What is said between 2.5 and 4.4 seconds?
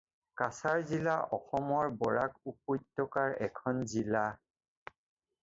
উপত্যকাৰ এখন জিলা।